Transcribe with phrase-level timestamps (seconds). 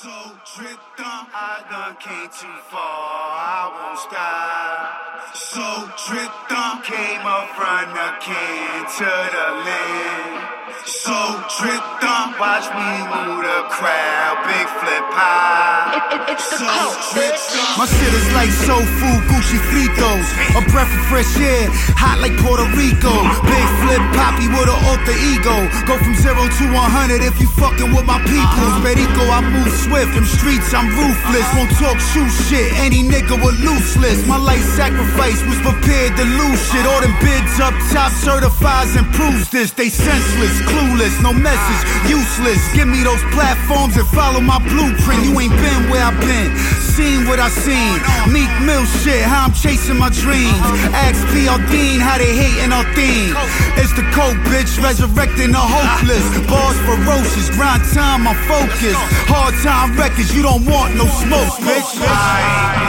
[0.00, 0.14] So
[0.54, 5.34] tripped up, I done came too far, I won't stop.
[5.34, 5.66] So
[6.06, 10.38] tripped up, came up from the can to the land.
[10.86, 11.18] So
[11.50, 15.87] tripped up, watch me move the crowd, big flip high.
[16.18, 17.78] It, it, it's the tripped bitch.
[17.78, 20.26] My shit is like soul food, Gucci fritos.
[20.58, 23.14] A breath of fresh air, hot like Puerto Rico.
[23.46, 25.54] Big Flip Papi with an alter ego.
[25.86, 28.74] Go from zero to 100 if you fucking with my peoples.
[28.74, 28.82] Uh-huh.
[28.82, 30.10] Perico, I move swift.
[30.18, 31.46] Them streets, I'm ruthless.
[31.54, 31.62] Uh-huh.
[31.62, 32.66] Won't talk shoe shit.
[32.82, 34.26] Any nigga with loose list.
[34.26, 36.82] My life sacrifice was prepared to lose shit.
[36.82, 36.98] Uh-huh.
[36.98, 39.70] All them bids up top certifies and proves this.
[39.70, 42.58] They senseless, clueless, no message, useless.
[42.74, 45.22] Give me those platforms and follow my blueprint.
[45.22, 46.56] You ain't been where I've been,
[46.96, 48.00] seen what I seen.
[48.32, 50.56] Meek Mill shit, how I'm chasing my dreams.
[50.96, 51.60] Ask P.R.
[51.68, 53.36] Dean how they hating our theme.
[53.76, 56.24] It's the coke, bitch, resurrecting the hopeless.
[56.48, 59.04] Bars ferocious, grind time, I'm focused.
[59.28, 62.00] Hard time records, you don't want no smoke, bitch.
[62.00, 62.87] I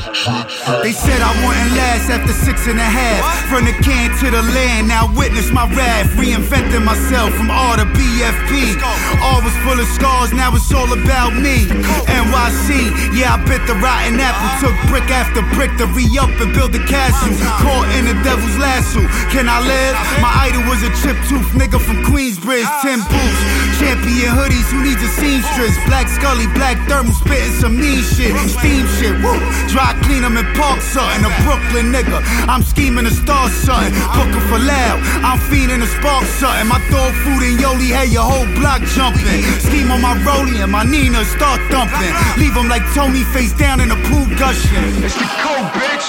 [0.00, 3.20] They said I wouldn't last after six and a half.
[3.52, 6.08] From the can to the land, now witness my wrath.
[6.16, 8.80] Reinventing myself from R to BFP.
[9.20, 11.64] All was of scars, now it's all about me.
[12.04, 14.46] NYC, yeah, I bit the rotten apple.
[14.60, 17.32] Took brick after brick to re up and build a castle.
[17.64, 19.00] Caught in the devil's lasso.
[19.32, 19.96] Can I live?
[20.20, 22.68] My idol was a chip tooth nigga from Queensbridge.
[22.84, 23.40] 10 boots,
[23.80, 25.74] champion hoodies, who needs a seamstress?
[25.88, 28.36] Black Scully, black thermal, spitting some mean shit.
[28.60, 29.40] Steam shit, woo.
[29.72, 31.24] Dry clean clean 'em and park something.
[31.24, 33.92] A Brooklyn nigga, I'm scheming to start something.
[34.14, 36.68] Booking for loud, I'm feeding a spark something.
[36.68, 39.42] My dog food and Yoli had your whole block jumping.
[39.70, 42.12] Scheme on my rollie and my Nina start thumping.
[42.42, 45.04] Leave 'em like Tony face down in the pool gushing.
[45.06, 46.06] It's the code, bitch.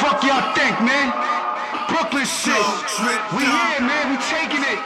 [0.00, 1.08] Fuck y'all think, man.
[1.88, 2.64] Brooklyn shit.
[3.36, 4.04] We here, man.
[4.12, 4.80] We taking it.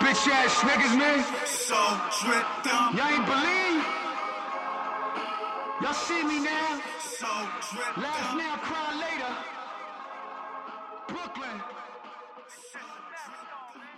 [0.00, 1.24] Bitch ass niggas, man.
[1.46, 1.78] So
[2.20, 3.84] tripped up, Y'all ain't believe?
[5.82, 6.70] Y'all see me now?
[7.00, 7.26] so
[7.70, 8.36] tripped Laugh up.
[8.36, 9.32] now, cry later.
[11.08, 11.56] Brooklyn.